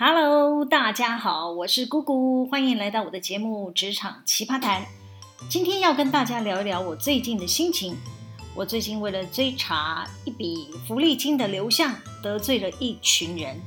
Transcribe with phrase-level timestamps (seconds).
[0.00, 4.82] Hello，大家好，我是姑姑，欢迎来到我的节目《职场奇葩谈》。
[5.50, 7.96] 今天要跟大家聊一聊我最近的心情。
[8.54, 11.92] 我最近为了追查一笔福利金的流向，
[12.22, 13.60] 得罪了一群人，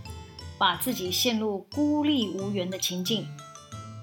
[0.58, 3.28] 把自己陷入孤立无援的情境。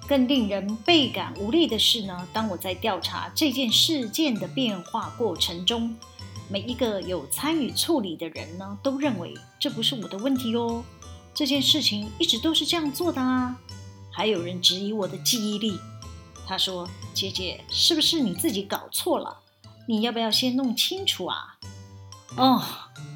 [0.07, 5.97] 更令人倍感无力的是呢，当我在调查这件事件的变化过程中，
[6.51, 10.85] 每一个有参与处理的人呢，都认为这不是我的问题哦。
[11.39, 13.57] 这件事情一直都是这样做的啊！
[14.11, 15.79] 还有人质疑我的记忆力，
[16.49, 19.39] 他说：“姐姐，是不是你自己搞错了？
[19.87, 21.57] 你要不要先弄清楚啊？”
[22.37, 22.61] 哦，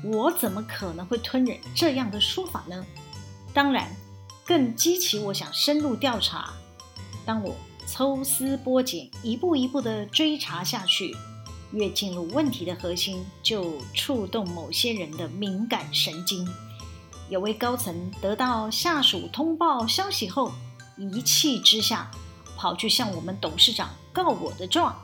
[0.04, 2.86] 我怎么可能会吞忍这样的说法呢？
[3.52, 3.90] 当然，
[4.46, 6.52] 更激起我想深入调查。
[7.26, 7.56] 当我
[7.88, 11.12] 抽丝剥茧，一步一步地追查下去，
[11.72, 16.48] 越进入问题的核心，就触动某些人的敏感神经。
[17.32, 20.52] 有位高层得到下属通报消息后，
[20.98, 22.10] 一气之下
[22.58, 24.94] 跑去向我们董事长告我的状，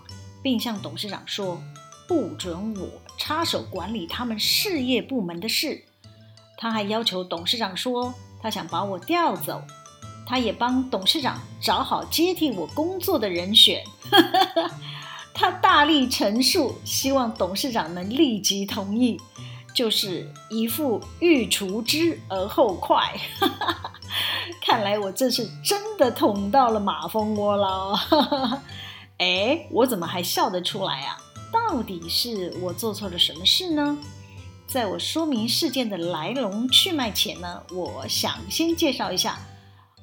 [0.43, 1.59] 并向董事长说
[2.07, 5.83] 不准我插手管理他们事业部门的事。
[6.59, 9.63] 他还要求董事长说他想把我调走，
[10.27, 13.83] 他也帮董事长找好接替我工作的人选。
[15.33, 19.19] 他大力陈述，希望董事长能立即同意。
[19.75, 23.19] 就是一副欲除之而后快，
[24.61, 28.63] 看来我这是真的捅到了马蜂窝了。
[29.19, 31.17] 哎，我怎么还笑得出来啊？
[31.53, 33.97] 到底是我做错了什么事呢？
[34.67, 39.39] 在我说明事件的来龙去脉前呢，我想先介绍一下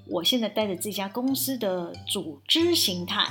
[0.08, 3.28] 我现在待的这家公司的组织形态。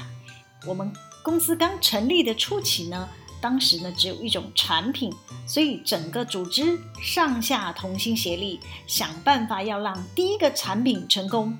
[0.67, 3.09] 我们公司刚成立的初期呢。
[3.45, 5.13] 当时呢，只有一种产品，
[5.47, 11.55] 所以整个组织上下同心协力，想办法要让第一个产品成功。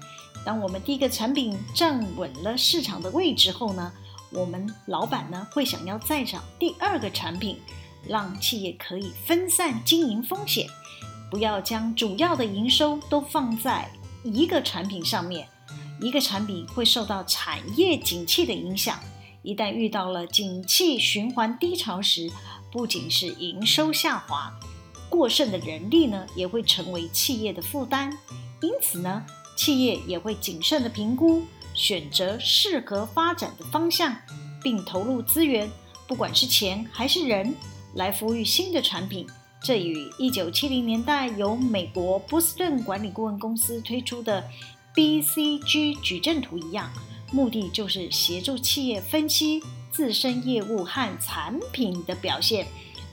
[0.47, 3.93] 当我们第一个产品站稳了市场的位置后呢，
[4.31, 7.61] 我们老板呢会想要再找第二个产品，
[8.09, 10.67] 让企业可以分散经营风险，
[11.31, 13.91] 不要将主要的营收都放在
[14.23, 15.47] 一个产品上面，
[16.01, 18.99] 一个产品会受到产业景气的影响。
[19.45, 22.31] 一旦遇到了景气循环低潮时，
[22.73, 24.51] 不仅是营收下滑，
[25.11, 28.11] 过剩的人力呢也会成为企业的负担。
[28.63, 29.23] 因此呢，
[29.55, 31.43] 企业也会谨慎的评估，
[31.75, 34.17] 选择适合发展的方向，
[34.63, 35.71] 并投入资源，
[36.09, 37.55] 不管是钱还是人，
[37.97, 39.27] 来孵育新的产品。
[39.63, 44.43] 这与一九七零年代由美国波士顿管理顾问公司推出的
[44.95, 46.91] BCG 矩阵图一样。
[47.35, 52.65] 目的就是协助企业分析自身业务和产品的表现，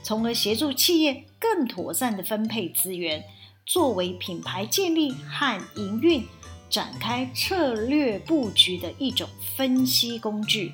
[0.04, 3.24] 从而协助企业更妥善地分配资源，
[3.66, 6.24] 作为品牌建立和营运
[6.70, 10.72] 展开策略布局的一种分析工具。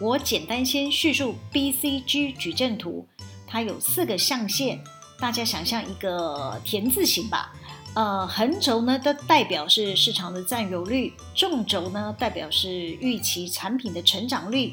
[0.00, 3.06] 我简单先叙述 BCG 矩阵图，
[3.46, 4.80] 它有四个象限，
[5.20, 7.52] 大家想象一个田字形吧。
[7.98, 14.72] 呃，横轴呢，它代表是市场的占有率；纵轴呢，代表是预期产品的成长率。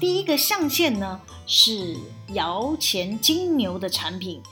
[0.00, 1.96] 第一个象限呢，是
[2.32, 4.42] 摇钱金牛的产品，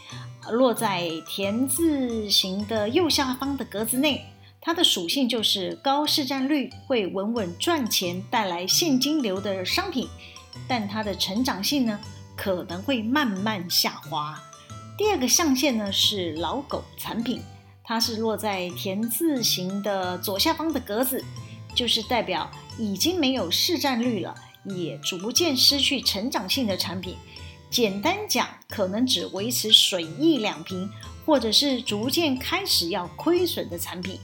[0.53, 4.25] 落在田字形的右下方的格子内。
[4.60, 10.09] 它的属性就是高市占率，会稳稳赚钱，带来现金流的商品。
[10.69, 11.99] 但它的成长性呢，
[12.37, 14.41] 可能会慢慢下滑。
[14.97, 17.43] 第二个象限呢，是老狗产品。
[17.92, 21.22] 它是落在田字形的左下方的格子，
[21.75, 27.19] 就是代表已经没有市占率了，也逐渐失去成长性的产品。
[27.69, 30.88] 简单讲，可能只维持水一两瓶，
[31.26, 34.19] 或者是逐渐开始要亏损的产品。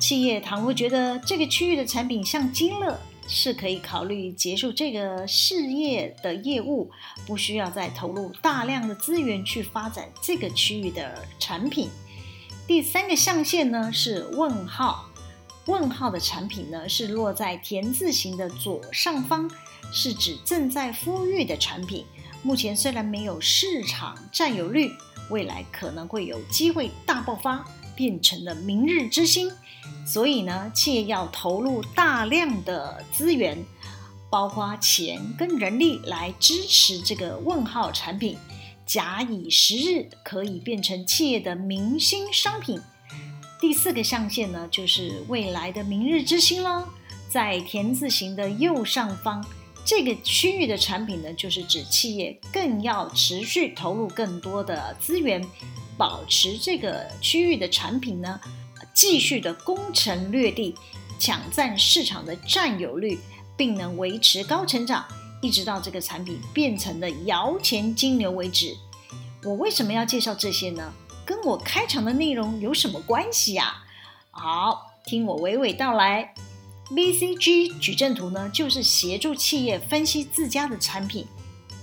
[0.00, 2.98] 企业倘若觉得这个区域的产品像金乐，
[3.28, 6.90] 是可以考虑结束这个事业的业务，
[7.26, 11.90] 不需要再投入大量的资源去发展这个区域的产品。
[12.72, 15.04] 第三个象限呢是问号，
[15.66, 19.46] 问号的产品呢是落在田字形的左上方，
[19.92, 22.06] 是指正在孵育的产品。
[22.42, 24.90] 目前虽然没有市场占有率，
[25.28, 27.62] 未来可能会有机会大爆发，
[27.94, 29.52] 变成了明日之星。
[30.06, 33.62] 所以呢，企业要投入大量的资源，
[34.30, 38.38] 包括钱跟人力来支持这个问号产品。
[38.84, 42.80] 假以时日，可以变成企业的明星商品。
[43.60, 46.84] 第四个象限呢，就是未来的明日之星喽。
[47.28, 49.42] 在田字形的右上方，
[49.84, 55.42] 这个区域的产品呢，就是指企业更要持续投入更多的资源，
[55.96, 58.38] 保持这个区域的产品呢，
[58.92, 60.74] 继续的攻城略地，
[61.18, 63.18] 抢占市场的占有率，
[63.56, 65.06] 并能维持高成长，
[65.42, 68.74] 一直到这个产品变成了摇钱金牛为止。
[69.44, 70.90] 我为什么要介绍这些呢？
[71.26, 73.82] 跟我开场的内容有什么关系呀？
[74.30, 76.32] 好，听我娓娓道来。
[76.90, 81.26] BCG 矩阵图呢，就是协助企业分析自家的产品，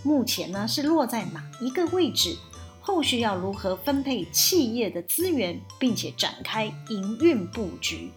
[0.04, 2.38] 目前呢是落在哪一个位置，
[2.90, 8.10] 后续要如何分配企业的资源，并且展开营运布局。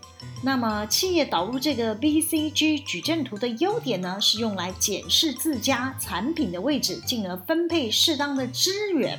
[0.43, 9.19] 那么，企业导入这个 BCG 矩阵图的优点呢，是用来检视自家产品的位置，进而分配适当的资源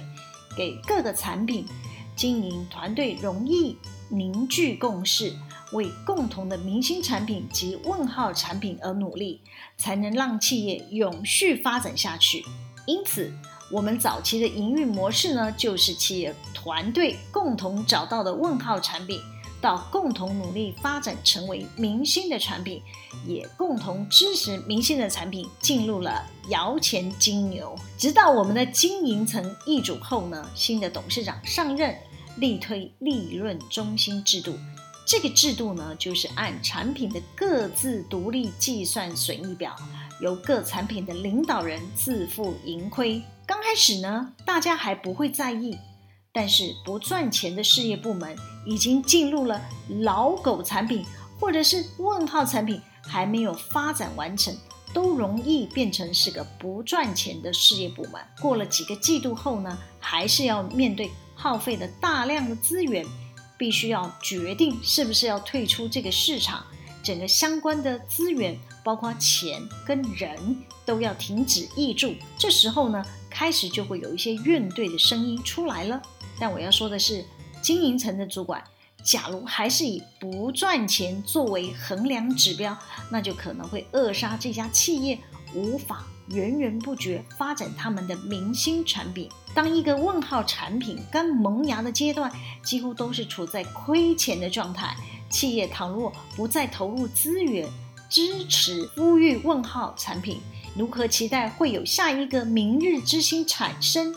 [0.58, 1.68] 给各个产品。
[2.16, 3.78] 经营团队容易
[4.10, 5.34] 凝聚共识，
[5.74, 9.40] 为共同的明星产品及问号产品而努力，
[9.78, 12.44] 才能让企业永续发展下去。
[12.86, 13.32] 因此，
[13.72, 19.20] 我们早期的营运模式呢，就是企业团队共同找到的问号产品，
[19.60, 22.82] 到共同努力发展成为明星的产品，
[23.26, 27.76] 也共同支持明星的产品进入了摇钱金牛。
[27.98, 31.96] 直到我们的经营层易主后呢，新的董事长上任，
[32.38, 34.54] 力推利润中心制度。
[35.06, 39.76] 这个制度呢，就是按产品的各自独立计算损益表，
[40.22, 43.22] 由各产品的领导人自负盈亏。
[43.46, 45.78] 刚开始呢，大家还不会在意，
[46.32, 48.36] 但是不赚钱的事业部门
[48.66, 49.62] 已经进入了
[50.02, 51.06] 老狗产品，
[51.40, 54.56] 或者是问号产品还没有发展完成，
[54.94, 58.22] 都容易变成是个不赚钱的事业部门。
[58.40, 63.06] 过了几个季度后呢，还是要面对耗费的大量的资源。
[63.56, 66.66] 必须要决定是不是要退出这个市场，
[67.02, 72.14] 整个相关的资源，包括钱跟人，都要停止挹注。
[72.38, 76.00] 这时候呢，开始就会有一些怨怼的声音出来了。
[76.40, 77.26] 但我要说的是，
[77.62, 78.64] 经营层的主管，
[79.04, 82.78] 假如还是以不赚钱作为衡量指标，
[83.10, 85.18] 那就可能会扼杀这家企业，
[85.56, 89.28] 无法源源不绝发展他们的明星产品。
[89.54, 92.32] 当一个问号产品刚萌芽的阶段，
[92.64, 94.96] 几乎都是处在亏钱的状态。
[95.30, 97.68] 企业倘若不再投入资源
[98.14, 100.38] 支持呼吁问号产品，
[100.78, 104.14] 如何期待会有下一个明日之星产生？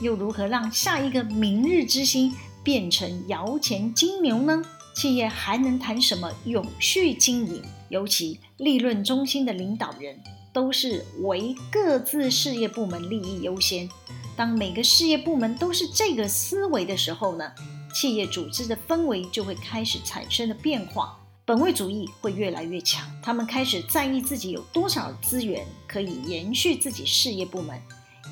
[0.00, 2.34] 又如何让下一个明日之星
[2.64, 4.60] 变成摇钱金牛呢？
[4.96, 7.62] 企业还能谈什么永续经营？
[7.88, 10.18] 尤其利润中心的领导人。
[10.52, 13.86] 都是为各自事业部门利益优先。
[14.34, 17.52] 当每个事业部门都是这个思维的时候呢，
[17.94, 23.08] 企业组织的氛围就会开始产生了变化，本位主义会越来越强。
[23.22, 27.80] 他们开始在意自己有多少资源可以延续自己事业部门，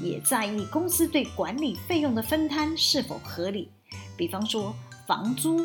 [0.03, 3.71] 也在意公司对管理费用的分摊是否合理。
[4.17, 4.75] 比方说
[5.07, 5.65] 房租、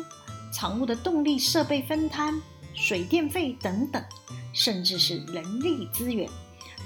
[0.52, 2.40] 厂务的动力设备分摊、
[2.72, 4.00] 水电费等等，
[4.52, 6.30] 甚至是人力资源。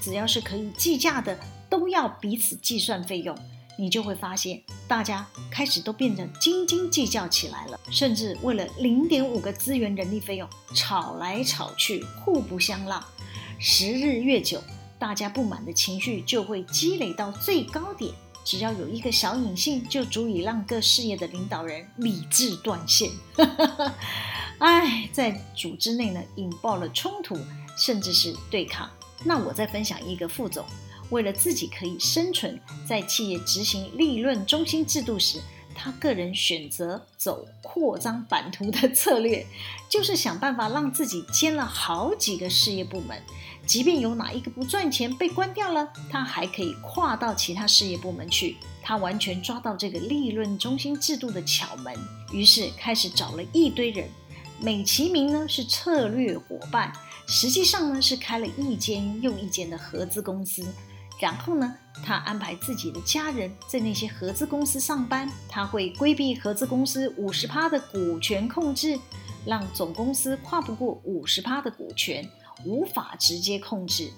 [0.01, 1.39] 只要是可以计价的，
[1.69, 3.37] 都要彼此计算费用，
[3.77, 13.03] 你就会发现大家开始都变得斤斤计较起来了，甚至为了零点五个资源人力费用吵来吵去，互不相让。
[13.59, 14.63] 时日越久，
[14.99, 18.13] 大家不满的情绪就会积累到最高点，
[18.45, 23.11] 只要有一个小隐性，就足以让各事业的领导人理智断线。
[24.59, 27.37] 哎，在组织内呢，引爆了冲突，
[27.77, 28.89] 甚至是对抗。
[29.25, 30.65] 那我再分享一个副总，
[31.15, 35.41] 为了自己可以生存，在企业执行利润中心制度时，
[35.73, 39.47] 他个人选择走扩张版图的策略，
[39.89, 43.17] 就是想办法让自己兼了好几个事业部门，
[43.65, 48.57] 即便有哪一个不赚钱被关掉了，他还可以跨到其他事业部门去。
[48.83, 51.95] 他完全抓到这个利润中心制度的巧门，
[52.33, 54.09] 于是开始找了一堆人，
[54.61, 56.93] 美其名呢是策略伙伴。
[57.27, 60.63] 实际上呢，是开了一间又一间的合资公司，
[61.21, 68.99] 然后呢，他安排自己的家人在那些合资公司上班，他会规避合资公司五十趴的股权控制，
[69.47, 72.29] 让总公司跨不过五十趴的股权，
[72.67, 74.11] 无法直接控制。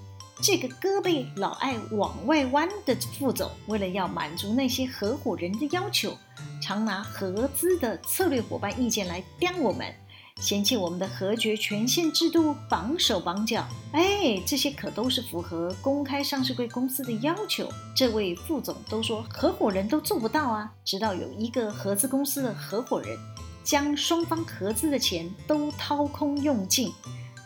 [0.43, 6.17] 这个胳膊老爱往外弯的副总，为了要满足那些合伙人的要求，
[6.61, 9.95] 常拿合资的策略伙伴意见来刁我们。
[10.43, 17.67] 嫌弃我们的核决权限制度绑手绑脚，哎，这些可都是符合公开上市贵公司的要求。
[17.95, 23.19] 这位副总都说合伙人都做不到啊，直到有一个合资公司的合伙人
[23.65, 26.93] 将双方合资的钱都掏空用尽，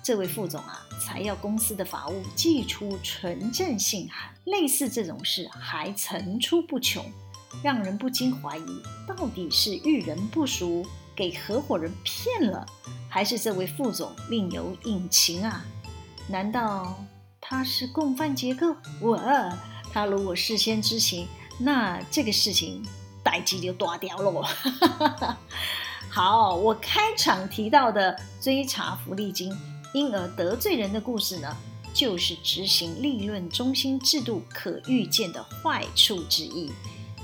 [0.02, 4.34] 这位副总啊才要公司的法务寄出存证信函。
[4.44, 7.04] 类似这种事还层出不穷，
[7.62, 10.84] 让人不禁怀疑，到底是遇人不淑。
[11.20, 12.64] 给合伙人骗了，
[13.06, 15.62] 还是这位副总另有隐情啊？
[16.26, 16.98] 难道
[17.38, 18.74] 他是共犯结构？
[19.02, 19.20] 我，
[19.92, 22.82] 他如果事先知情，那这个事情
[23.22, 25.36] 代际就断掉了。
[26.08, 29.54] 好，我开场提到的追查福利金，
[29.92, 31.54] 因而得罪人的故事呢，
[31.92, 36.72] 就是执行利润中心制度可预见的坏处之一。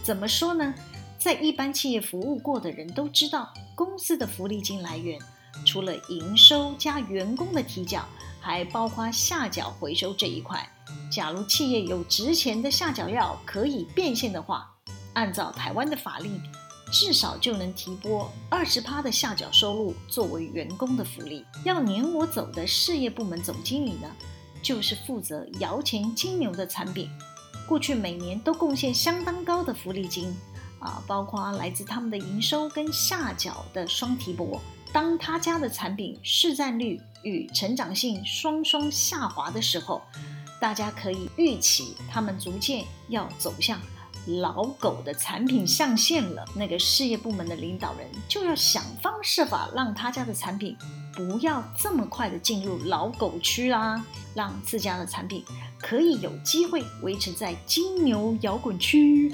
[0.02, 0.74] 怎么说呢？
[1.18, 5.20] 在一般企业服务过的人都知道，公司的福利金来源
[5.66, 8.06] 除了营收加员工的提缴，
[8.40, 10.66] 还包括下缴回收这一块。
[11.12, 14.74] 假如企业有值钱的下脚料可以变现的话，
[15.12, 16.40] 按照台湾的法令，
[16.90, 21.44] 至少就能提拨二十趴的下缴收入作为员工的福利。
[21.62, 24.08] 要撵我走的事业部门总经理呢，
[24.62, 27.10] 就是负责摇钱金牛的产品。
[27.68, 30.34] 过去每年都贡献相当高的福利金，
[30.86, 34.60] 啊，包括来自他们的营收跟下脚的双提拨。
[34.92, 40.00] 当他家的产品市占率与成长性双双下滑的时候，
[40.60, 43.78] 大家可以预期他们逐渐要走向
[44.26, 46.44] 老狗的产品上线了。
[46.54, 50.76] 那个事业部门的领导人就要想方设法让他家的产品
[51.14, 54.04] 不要这么快的进入老狗区啦，
[54.34, 55.44] 让自家的产品。
[55.78, 59.32] 可以有机会维持在金牛摇滚区，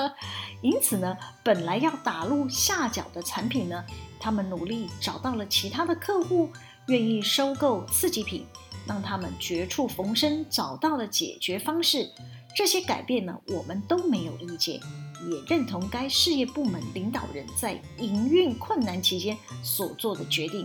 [0.62, 3.84] 因此呢，本来要打入下脚的产品呢，
[4.18, 6.50] 他们努力找到了其他的客户，
[6.88, 8.46] 愿意收购次级品，
[8.86, 12.10] 让他们绝处逢生，找到了解决方式。
[12.54, 14.80] 这些改变呢，我们都没有意见，
[15.28, 20.64] 也认同该事业部门领导人在营运困难期间所做的决定，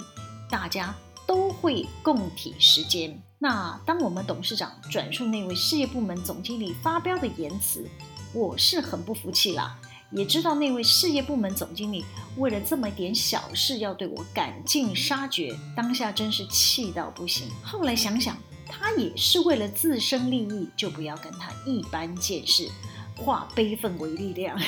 [0.50, 3.20] 大家都会共体时间。
[3.40, 7.88] 那当我们董事长转述那位事业部门总经理发飙的言辞，
[8.34, 9.80] 我是很不服气啦。
[10.12, 12.04] 也知道那位事业部门总经理
[12.38, 17.48] 为了这么一点小事要对我赶尽杀绝，当下真是气到不行。
[17.64, 18.36] 后来想想，
[18.70, 22.70] 他也是为了自身利益，就不要跟他一般见识。
[23.18, 24.58] 化悲愤为力量。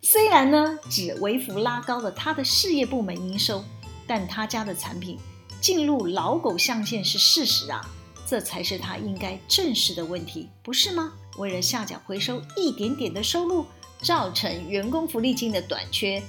[0.00, 3.62] 虽然呢，只微幅拉高了他的事业部门营收，
[4.06, 5.18] 但他家的产品。
[5.60, 7.86] 进入老狗象限是事实啊，
[8.26, 11.12] 这才是他应该正视的问题，不是吗？
[11.38, 13.64] 为了下脚回收一点点的收入，
[14.02, 16.20] 造成员工福利金的短缺，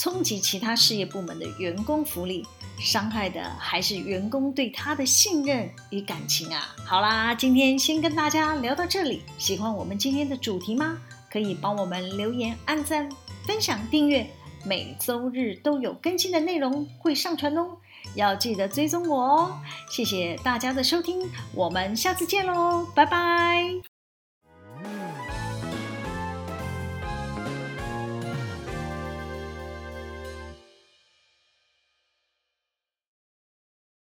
[0.00, 2.42] 冲击其他事业部门的员工福利，
[2.78, 6.74] 伤害的还是员工对他的信任与感情啊！
[6.86, 10.96] 好啦，今天先跟大家聊到这里，喜欢我们今天的主题吗？
[11.30, 13.10] 可以帮我们留言、按赞、
[13.46, 14.26] 分享、订阅，
[14.64, 17.76] 每周日都有更新的内容会上传哦。
[18.14, 19.60] 要记得追踪我哦！
[19.90, 23.89] 谢谢大家的收听，我们下次见喽，拜拜。